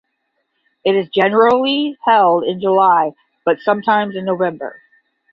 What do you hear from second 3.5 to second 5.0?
sometimes in November.